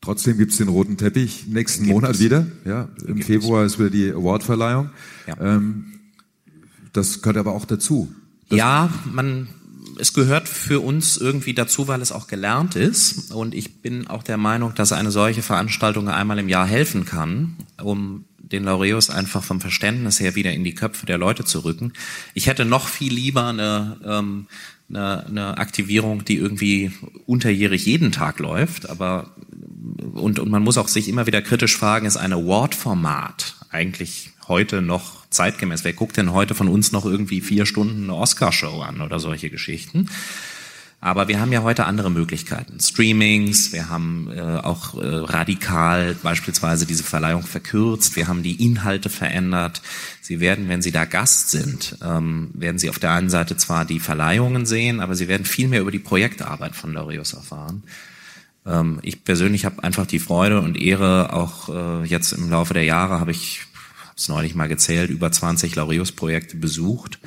[0.02, 2.20] Trotzdem gibt's den roten Teppich nächsten Monat es.
[2.20, 2.48] wieder.
[2.66, 3.74] Ja, Im Februar es.
[3.74, 4.90] ist wieder die Awardverleihung.
[5.28, 5.38] Ja.
[5.40, 6.00] Ähm,
[6.92, 8.14] das gehört aber auch dazu
[8.52, 9.48] ja, man,
[9.98, 13.32] es gehört für uns irgendwie dazu, weil es auch gelernt ist.
[13.32, 17.56] Und ich bin auch der Meinung, dass eine solche Veranstaltung einmal im Jahr helfen kann,
[17.82, 21.94] um den Laureus einfach vom Verständnis her wieder in die Köpfe der Leute zu rücken.
[22.34, 24.48] Ich hätte noch viel lieber eine, ähm,
[24.90, 26.92] eine, eine Aktivierung, die irgendwie
[27.26, 29.34] unterjährig jeden Tag läuft, aber
[30.13, 34.82] und, und man muss auch sich immer wieder kritisch fragen, ist ein Award-Format eigentlich heute
[34.82, 35.84] noch zeitgemäß.
[35.84, 39.50] Wer guckt denn heute von uns noch irgendwie vier Stunden eine Oscar-Show an oder solche
[39.50, 40.10] Geschichten?
[41.04, 42.80] Aber wir haben ja heute andere Möglichkeiten.
[42.80, 49.10] Streamings, wir haben äh, auch äh, radikal beispielsweise diese Verleihung verkürzt, wir haben die Inhalte
[49.10, 49.82] verändert.
[50.21, 53.84] Sie werden, wenn Sie da Gast sind, ähm, werden Sie auf der einen Seite zwar
[53.84, 57.82] die Verleihungen sehen, aber Sie werden viel mehr über die Projektarbeit von Laureus erfahren.
[58.65, 62.84] Ähm, ich persönlich habe einfach die Freude und Ehre, auch äh, jetzt im Laufe der
[62.84, 63.62] Jahre habe ich
[64.15, 67.19] es neulich mal gezählt, über 20 Laureus-Projekte besucht.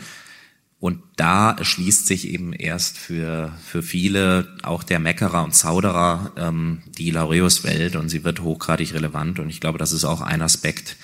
[0.78, 6.82] Und da erschließt sich eben erst für, für viele auch der Meckerer und Zauderer ähm,
[6.98, 9.38] die Laureus-Welt und sie wird hochgradig relevant.
[9.38, 10.96] Und ich glaube, das ist auch ein Aspekt,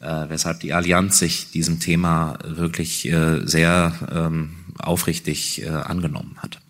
[0.00, 6.60] äh, weshalb die Allianz sich diesem Thema wirklich äh, sehr ähm, aufrichtig äh, angenommen hat.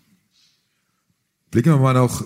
[1.51, 2.23] Blicken wir mal noch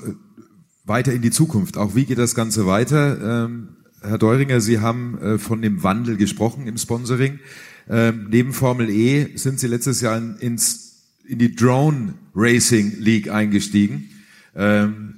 [0.83, 1.77] weiter in die Zukunft.
[1.77, 3.45] Auch wie geht das Ganze weiter?
[3.45, 7.39] Ähm Herr Deuringer, Sie haben äh, von dem Wandel gesprochen im Sponsoring.
[7.87, 13.29] Ähm, neben Formel E sind Sie letztes Jahr in, ins, in die Drone Racing League
[13.29, 14.09] eingestiegen.
[14.55, 15.15] Ähm,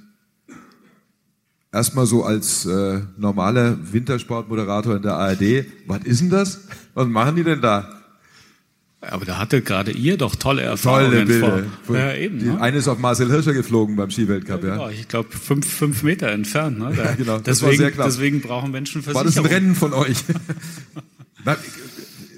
[1.72, 5.64] Erstmal so als äh, normaler Wintersportmoderator in der ARD.
[5.88, 6.68] Was ist denn das?
[6.94, 8.03] Was machen die denn da?
[9.10, 11.64] Aber da hatte gerade ihr doch tolle Erfahrungen tolle Bilder.
[11.84, 11.96] vor.
[11.96, 12.60] Ja, eben, ne?
[12.60, 14.70] Eine ist auf Marcel Hirscher geflogen beim Skiweltcup, ja.
[14.76, 16.78] Genau, ich glaube fünf, fünf Meter entfernt.
[16.78, 16.92] Ne?
[16.96, 17.38] Da, ja, genau.
[17.38, 18.06] Das deswegen, war sehr knapp.
[18.06, 19.16] deswegen brauchen Menschen Versicherung.
[19.16, 20.18] War das ein Rennen von euch?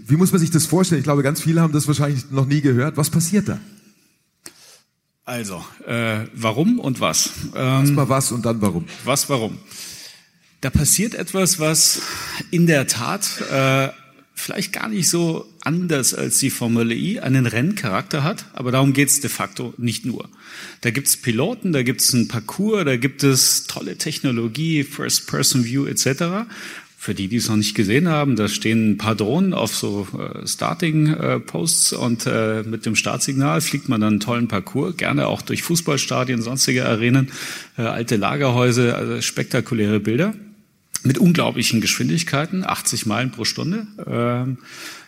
[0.06, 1.00] Wie muss man sich das vorstellen?
[1.00, 2.96] Ich glaube, ganz viele haben das wahrscheinlich noch nie gehört.
[2.96, 3.58] Was passiert da?
[5.24, 7.30] Also, äh, warum und was?
[7.56, 8.86] Ähm, Erstmal was und dann warum.
[9.04, 9.58] Was, warum?
[10.60, 12.00] Da passiert etwas, was
[12.50, 13.88] in der Tat äh,
[14.34, 19.20] vielleicht gar nicht so anders als die Formel E einen Renncharakter hat, aber darum geht's
[19.20, 20.28] de facto nicht nur.
[20.80, 26.46] Da gibt's Piloten, da gibt's ein Parcours, da gibt es tolle Technologie, First-Person-View etc.
[26.96, 30.06] Für die, die es noch nicht gesehen haben, da stehen ein paar Drohnen auf so
[30.18, 35.26] äh, Starting-Posts äh, und äh, mit dem Startsignal fliegt man dann einen tollen Parcours, gerne
[35.26, 37.32] auch durch Fußballstadien, sonstige Arenen,
[37.76, 40.34] äh, alte Lagerhäuser, also spektakuläre Bilder
[41.02, 43.86] mit unglaublichen Geschwindigkeiten, 80 Meilen pro Stunde.
[44.06, 44.58] Ähm,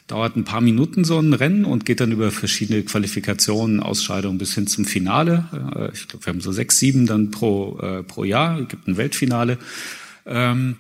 [0.09, 4.55] dauert ein paar Minuten so ein Rennen und geht dann über verschiedene Qualifikationen, Ausscheidungen bis
[4.55, 5.44] hin zum Finale.
[5.77, 8.88] Äh, ich glaube, wir haben so sechs, sieben dann pro, äh, pro Jahr, es gibt
[8.88, 9.59] ein Weltfinale.
[10.27, 10.77] Ähm,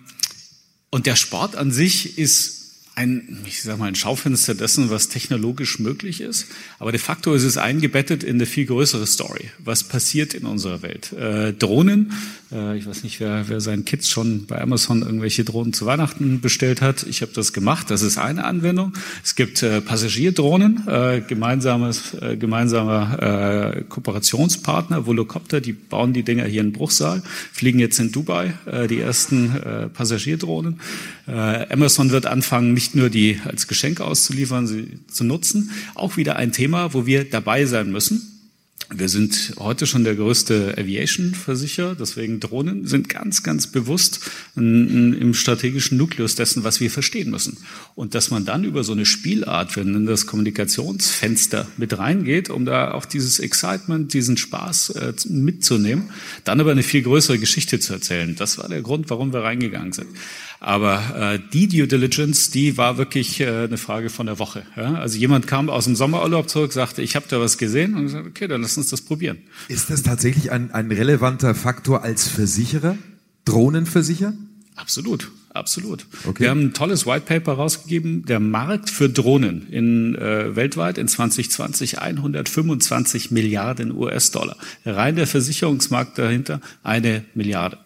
[0.90, 2.56] Und der Sport an sich ist
[2.94, 6.46] ein, ich sag mal, ein Schaufenster dessen, was technologisch möglich ist.
[6.78, 9.50] Aber de facto ist es eingebettet in eine viel größere Story.
[9.58, 11.12] Was passiert in unserer Welt?
[11.12, 12.12] Äh, Drohnen,
[12.50, 16.80] ich weiß nicht, wer, wer seinen Kids schon bei Amazon irgendwelche Drohnen zu Weihnachten bestellt
[16.80, 17.02] hat.
[17.02, 17.90] Ich habe das gemacht.
[17.90, 18.94] Das ist eine Anwendung.
[19.22, 26.44] Es gibt äh, Passagierdrohnen, äh, gemeinsames, äh, gemeinsamer äh, Kooperationspartner, Volocopter, die bauen die Dinger
[26.44, 30.80] hier in Bruchsal, fliegen jetzt in Dubai, äh, die ersten äh, Passagierdrohnen.
[31.26, 31.32] Äh,
[31.70, 35.70] Amazon wird anfangen, nicht nur die als Geschenk auszuliefern, sie zu nutzen.
[35.94, 38.37] Auch wieder ein Thema, wo wir dabei sein müssen.
[38.90, 44.20] Wir sind heute schon der größte Aviation-Versicherer, deswegen Drohnen sind ganz, ganz bewusst
[44.56, 47.58] im strategischen Nukleus dessen, was wir verstehen müssen.
[47.94, 52.64] Und dass man dann über so eine Spielart, wenn in das Kommunikationsfenster mit reingeht, um
[52.64, 56.08] da auch dieses Excitement, diesen Spaß äh, mitzunehmen,
[56.44, 58.36] dann aber eine viel größere Geschichte zu erzählen.
[58.36, 60.08] Das war der Grund, warum wir reingegangen sind.
[60.60, 64.64] Aber äh, die Due Diligence, die war wirklich äh, eine Frage von der Woche.
[64.76, 64.94] Ja?
[64.94, 68.26] Also jemand kam aus dem Sommerurlaub zurück, sagte, ich habe da was gesehen und gesagt,
[68.26, 69.38] okay, dann lass uns das probieren.
[69.68, 72.98] Ist das tatsächlich ein, ein relevanter Faktor als Versicherer?
[73.44, 74.34] Drohnenversicherer?
[74.74, 76.06] Absolut, absolut.
[76.24, 76.44] Okay.
[76.44, 81.08] Wir haben ein tolles White Paper rausgegeben, der Markt für Drohnen in äh, weltweit in
[81.08, 84.56] 2020 125 Milliarden US-Dollar.
[84.84, 87.78] Rein der Versicherungsmarkt dahinter eine Milliarde.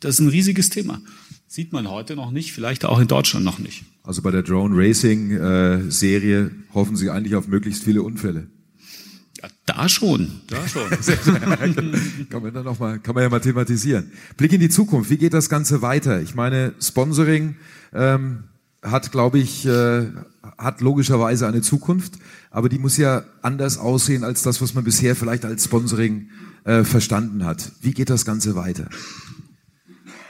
[0.00, 1.00] Das ist ein riesiges Thema.
[1.48, 3.84] Sieht man heute noch nicht, vielleicht auch in Deutschland noch nicht.
[4.02, 8.48] Also bei der Drone Racing äh, Serie hoffen Sie eigentlich auf möglichst viele Unfälle.
[9.40, 10.88] Ja, da schon, da schon.
[12.30, 14.10] kann man dann noch mal, kann man ja mal thematisieren.
[14.36, 15.10] Blick in die Zukunft.
[15.10, 16.20] Wie geht das Ganze weiter?
[16.20, 17.56] Ich meine, Sponsoring
[17.92, 18.44] ähm,
[18.82, 20.06] hat, glaube ich, äh,
[20.58, 22.14] hat logischerweise eine Zukunft,
[22.50, 26.28] aber die muss ja anders aussehen als das, was man bisher vielleicht als Sponsoring
[26.64, 27.72] äh, verstanden hat.
[27.80, 28.88] Wie geht das Ganze weiter?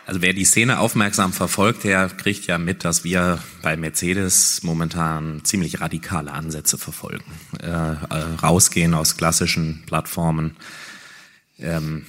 [0.06, 5.40] Also wer die Szene aufmerksam verfolgt, der kriegt ja mit, dass wir bei Mercedes momentan
[5.42, 7.24] ziemlich radikale Ansätze verfolgen.
[7.60, 7.96] Äh, äh,
[8.40, 10.56] rausgehen aus klassischen Plattformen.
[11.58, 12.06] Ähm,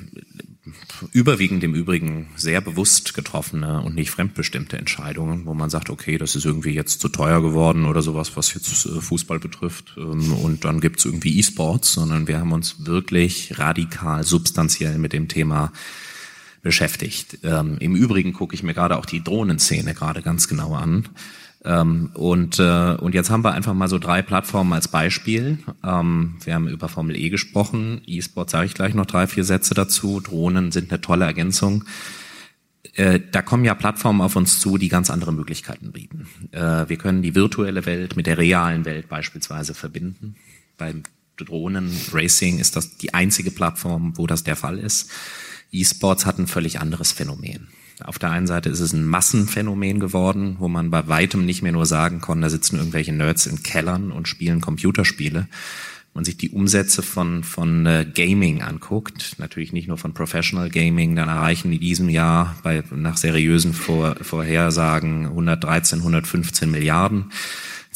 [1.11, 6.35] überwiegend im Übrigen sehr bewusst getroffene und nicht fremdbestimmte Entscheidungen, wo man sagt, okay, das
[6.35, 9.95] ist irgendwie jetzt zu teuer geworden oder sowas, was jetzt äh, Fußball betrifft.
[9.97, 15.27] Ähm, und dann gibt's irgendwie E-Sports, sondern wir haben uns wirklich radikal, substanziell mit dem
[15.27, 15.71] Thema
[16.61, 17.39] beschäftigt.
[17.43, 21.07] Ähm, Im Übrigen gucke ich mir gerade auch die Drohnenszene gerade ganz genau an.
[21.65, 25.59] Ähm, und, äh, und jetzt haben wir einfach mal so drei Plattformen als Beispiel.
[25.83, 28.01] Ähm, wir haben über Formel E gesprochen.
[28.05, 30.19] E-Sport sage ich gleich noch drei, vier Sätze dazu.
[30.19, 31.83] Drohnen sind eine tolle Ergänzung.
[32.93, 36.27] Äh, da kommen ja Plattformen auf uns zu, die ganz andere Möglichkeiten bieten.
[36.51, 40.35] Äh, wir können die virtuelle Welt mit der realen Welt beispielsweise verbinden.
[40.77, 41.03] Beim
[41.37, 45.11] Drohnen Racing ist das die einzige Plattform, wo das der Fall ist.
[45.71, 47.67] E-Sports hat ein völlig anderes Phänomen.
[48.03, 51.71] Auf der einen Seite ist es ein Massenphänomen geworden, wo man bei weitem nicht mehr
[51.71, 55.39] nur sagen kann, da sitzen irgendwelche Nerds in Kellern und spielen Computerspiele.
[55.39, 60.69] Wenn man sich die Umsätze von, von äh, Gaming anguckt, natürlich nicht nur von Professional
[60.69, 67.31] Gaming, dann erreichen die diesem Jahr bei, nach seriösen Vor, Vorhersagen 113, 115 Milliarden.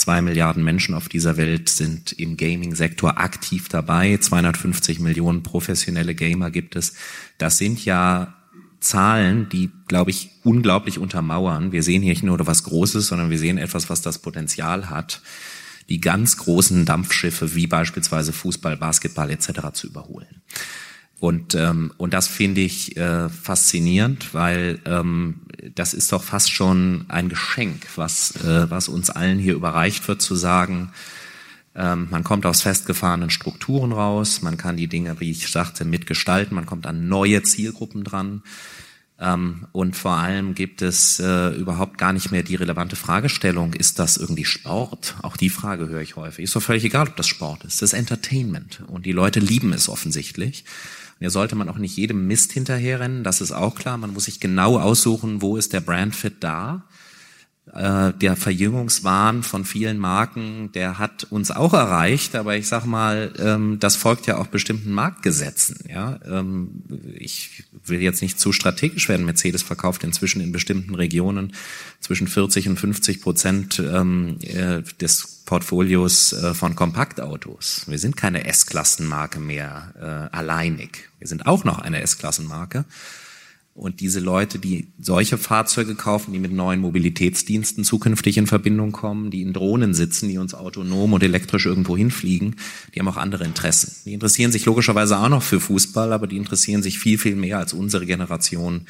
[0.02, 4.18] Zwei Milliarden Menschen auf dieser Welt sind im Gaming-Sektor aktiv dabei.
[4.18, 6.96] 250 Millionen professionelle Gamer gibt es.
[7.38, 8.34] Das sind ja
[8.80, 11.72] Zahlen, die, glaube ich, unglaublich untermauern.
[11.72, 15.22] Wir sehen hier nicht nur was Großes, sondern wir sehen etwas, was das Potenzial hat,
[15.88, 19.72] die ganz großen Dampfschiffe wie beispielsweise Fußball, Basketball etc.
[19.74, 20.42] zu überholen.
[21.22, 25.42] Und, ähm, und das finde ich äh, faszinierend, weil ähm,
[25.76, 30.24] das ist doch fast schon ein Geschenk, was, äh, was uns allen hier überreicht wird,
[30.24, 30.92] zu sagen,
[31.76, 36.56] ähm, man kommt aus festgefahrenen Strukturen raus, man kann die Dinge, wie ich sagte, mitgestalten,
[36.56, 38.42] man kommt an neue Zielgruppen dran.
[39.20, 44.00] Ähm, und vor allem gibt es äh, überhaupt gar nicht mehr die relevante Fragestellung, ist
[44.00, 45.18] das irgendwie Sport?
[45.22, 46.46] Auch die Frage höre ich häufig.
[46.46, 47.84] Ist doch völlig egal, ob das Sport ist.
[47.84, 48.82] Das ist Entertainment.
[48.88, 50.66] Und die Leute lieben es offensichtlich.
[51.22, 53.96] Hier sollte man auch nicht jedem Mist hinterherrennen, das ist auch klar.
[54.00, 56.84] Man muss sich genau aussuchen, wo ist der Brandfit da.
[57.72, 63.32] Äh, der Verjüngungswahn von vielen Marken, der hat uns auch erreicht, aber ich sag mal,
[63.38, 65.78] ähm, das folgt ja auch bestimmten Marktgesetzen.
[65.88, 66.82] Ja, ähm,
[67.14, 69.24] ich will jetzt nicht zu strategisch werden.
[69.24, 71.54] Mercedes verkauft inzwischen in bestimmten Regionen
[72.00, 77.84] zwischen 40 und 50 Prozent ähm, äh, des Portfolios äh, von Kompaktautos.
[77.88, 81.10] Wir sind keine S-Klassenmarke mehr äh, alleinig.
[81.20, 82.86] Wir sind auch noch eine S-Klassenmarke.
[83.74, 89.30] Und diese Leute, die solche Fahrzeuge kaufen, die mit neuen Mobilitätsdiensten zukünftig in Verbindung kommen,
[89.30, 92.56] die in Drohnen sitzen, die uns autonom und elektrisch irgendwo hinfliegen,
[92.96, 93.92] die haben auch andere Interessen.
[94.06, 97.58] Die interessieren sich logischerweise auch noch für Fußball, aber die interessieren sich viel, viel mehr
[97.58, 98.86] als unsere Generation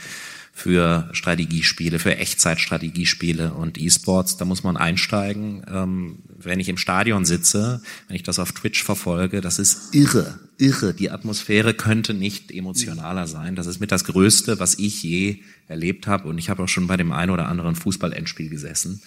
[0.54, 4.38] für Strategiespiele, für Echtzeitstrategiespiele und E-Sports.
[4.38, 5.64] Da muss man einsteigen.
[5.68, 10.40] Ähm, wenn ich im Stadion sitze, wenn ich das auf Twitch verfolge, das ist irre,
[10.58, 10.94] irre.
[10.94, 13.56] Die Atmosphäre könnte nicht emotionaler sein.
[13.56, 16.28] Das ist mit das Größte, was ich je erlebt habe.
[16.28, 19.02] Und ich habe auch schon bei dem einen oder anderen Fußball-Endspiel gesessen.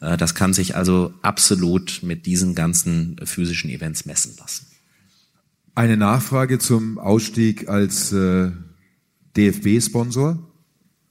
[0.00, 4.66] Äh, das kann sich also absolut mit diesen ganzen physischen Events messen lassen.
[5.74, 8.50] Eine Nachfrage zum Ausstieg als äh,
[9.36, 10.51] DFB-Sponsor.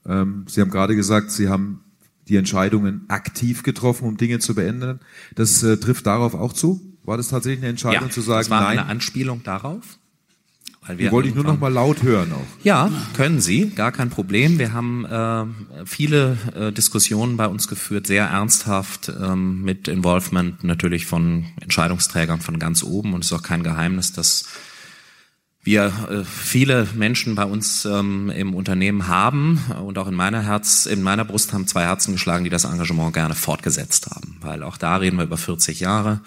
[0.06, 1.84] Ähm, Sie haben gerade gesagt, Sie haben
[2.28, 5.00] die Entscheidungen aktiv getroffen, um Dinge zu beenden.
[5.36, 6.80] Das äh, trifft darauf auch zu?
[7.04, 8.80] War das tatsächlich eine Entscheidung ja, zu sagen, das war nein?
[8.80, 9.98] eine Anspielung darauf.
[10.86, 12.64] Weil wir die wollte ich nur noch mal laut hören auch.
[12.64, 14.58] Ja, können Sie, gar kein Problem.
[14.58, 21.06] Wir haben äh, viele äh, Diskussionen bei uns geführt, sehr ernsthaft ähm, mit Involvement natürlich
[21.06, 23.14] von Entscheidungsträgern von ganz oben.
[23.14, 24.46] Und es ist auch kein Geheimnis, dass
[25.64, 30.88] wir äh, viele Menschen bei uns ähm, im Unternehmen haben und auch in meiner Herz,
[30.88, 34.78] in meiner Brust haben zwei Herzen geschlagen, die das Engagement gerne fortgesetzt haben, weil auch
[34.78, 36.22] da reden wir über 40 Jahre.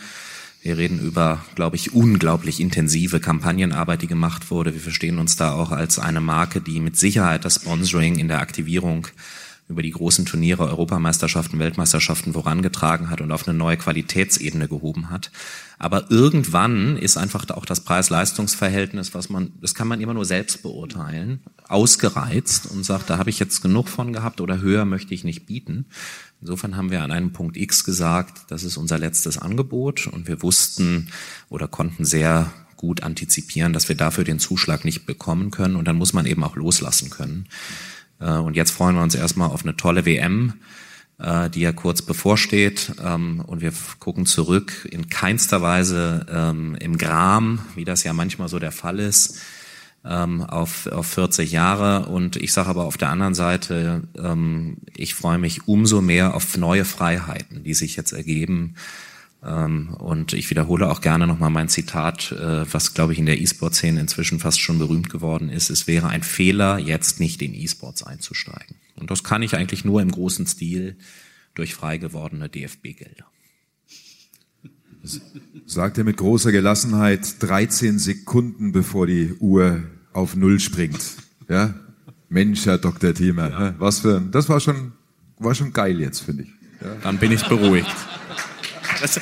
[0.62, 4.73] Wir reden über, glaube ich, unglaublich intensive Kampagnenarbeit, die gemacht wurde.
[4.73, 8.40] Wir verstehen uns da auch als eine Marke, die mit Sicherheit das Sponsoring in der
[8.40, 9.07] Aktivierung
[9.66, 15.31] über die großen Turniere, Europameisterschaften, Weltmeisterschaften vorangetragen hat und auf eine neue Qualitätsebene gehoben hat.
[15.79, 20.62] Aber irgendwann ist einfach auch das Preis-Leistungs-Verhältnis, was man, das kann man immer nur selbst
[20.62, 25.24] beurteilen, ausgereizt und sagt, da habe ich jetzt genug von gehabt oder höher möchte ich
[25.24, 25.87] nicht bieten.
[26.42, 30.42] Insofern haben wir an einem Punkt X gesagt, das ist unser letztes Angebot und wir
[30.42, 31.09] wussten
[31.48, 35.96] oder konnten sehr gut antizipieren, dass wir dafür den Zuschlag nicht bekommen können und dann
[35.96, 37.46] muss man eben auch loslassen können.
[38.20, 40.55] Äh, und jetzt freuen wir uns erstmal auf eine tolle WM,
[41.18, 46.98] äh, die ja kurz bevorsteht ähm, und wir gucken zurück in keinster Weise ähm, im
[46.98, 49.40] Gram, wie das ja manchmal so der Fall ist
[50.05, 52.07] ähm, auf, auf 40 Jahre.
[52.07, 54.03] Und ich sage aber auf der anderen Seite,
[54.94, 58.74] ich freue mich umso mehr auf neue Freiheiten, die sich jetzt ergeben.
[59.44, 63.40] Ähm, und ich wiederhole auch gerne nochmal mein Zitat, äh, was, glaube ich, in der
[63.40, 65.70] E-Sport-Szene inzwischen fast schon berühmt geworden ist.
[65.70, 68.76] Es wäre ein Fehler, jetzt nicht in E-Sports einzusteigen.
[68.96, 70.96] Und das kann ich eigentlich nur im großen Stil
[71.54, 73.26] durch frei gewordene DFB-Gelder.
[75.66, 79.83] Sagt er mit großer Gelassenheit, 13 Sekunden bevor die Uhr
[80.14, 81.00] auf Null springt.
[81.48, 81.74] Ja?
[82.30, 83.12] Mensch, Herr Dr.
[83.12, 83.74] Thiemer, ja.
[83.78, 84.92] was für ein, das war schon,
[85.38, 86.48] war schon geil jetzt, finde ich.
[86.80, 86.96] Ja?
[87.02, 87.94] Dann bin ich beruhigt.
[89.00, 89.20] Das,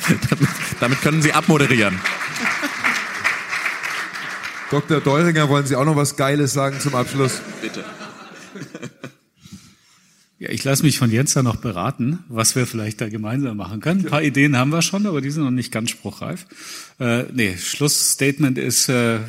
[0.81, 2.01] damit können Sie abmoderieren.
[4.71, 5.01] Dr.
[5.01, 7.41] Deuringer, wollen Sie auch noch was Geiles sagen zum Abschluss?
[7.61, 7.85] Bitte.
[10.53, 14.01] Ich lasse mich von Jens da noch beraten, was wir vielleicht da gemeinsam machen können.
[14.01, 16.47] Ein paar Ideen haben wir schon, aber die sind noch nicht ganz spruchreif.
[17.01, 19.21] Äh, nee, Schlussstatement ist äh, äh,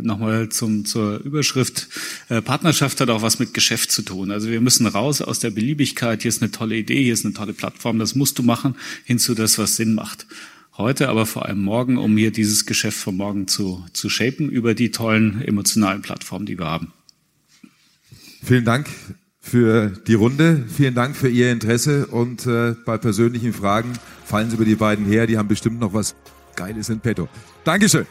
[0.00, 1.88] nochmal zum, zur Überschrift.
[2.30, 4.30] Äh, Partnerschaft hat auch was mit Geschäft zu tun.
[4.30, 6.22] Also wir müssen raus aus der Beliebigkeit.
[6.22, 9.18] Hier ist eine tolle Idee, hier ist eine tolle Plattform, das musst du machen, hin
[9.18, 10.26] zu das, was Sinn macht.
[10.78, 14.74] Heute, aber vor allem morgen, um hier dieses Geschäft von morgen zu, zu shapen über
[14.74, 16.92] die tollen emotionalen Plattformen, die wir haben.
[18.42, 18.88] Vielen Dank
[19.44, 20.64] für die Runde.
[20.68, 23.92] Vielen Dank für Ihr Interesse und äh, bei persönlichen Fragen
[24.24, 25.26] fallen Sie über die beiden her.
[25.26, 26.16] Die haben bestimmt noch was
[26.56, 27.28] Geiles in petto.
[27.62, 28.06] Dankeschön.